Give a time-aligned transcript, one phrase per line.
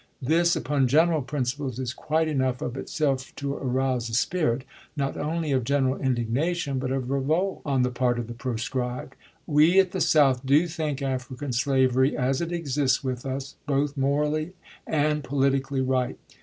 [0.19, 4.63] This, upon general principles, is quite enough of itself to arouse a spirit
[4.97, 9.13] not only of general in dignation, but of revolt on the part of the proscribed...
[9.45, 14.53] We at the South do think African slavery, as it exists with us, both morally
[14.87, 16.17] and politically right.